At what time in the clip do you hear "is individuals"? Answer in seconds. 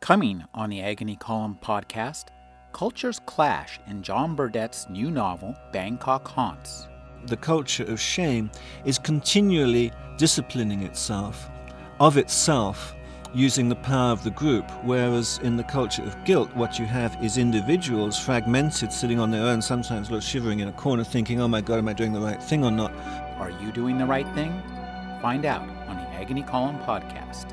17.22-18.18